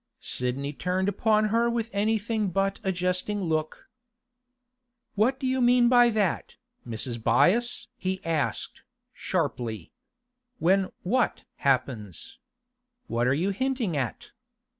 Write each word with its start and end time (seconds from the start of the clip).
Sidney 0.19 0.73
turned 0.73 1.07
upon 1.07 1.49
her 1.49 1.69
with 1.69 1.91
anything 1.93 2.47
but 2.49 2.79
a 2.83 2.91
jesting 2.91 3.43
look. 3.43 3.87
'What 5.13 5.39
do 5.39 5.45
you 5.45 5.61
mean 5.61 5.89
by 5.89 6.09
that, 6.09 6.57
Mrs. 6.87 7.21
Byass?' 7.21 7.87
he 7.99 8.19
asked, 8.25 8.81
sharply. 9.13 9.91
'When 10.57 10.91
what 11.03 11.43
happens? 11.57 12.39
What 13.05 13.27
are 13.27 13.33
you 13.35 13.51
hinting 13.51 13.95
at? 13.95 14.31